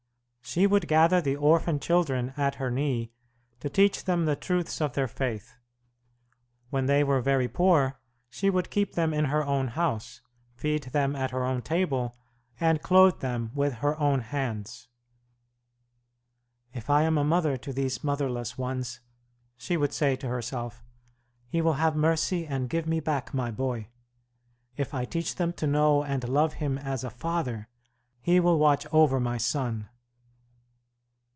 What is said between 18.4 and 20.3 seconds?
ones," she would say to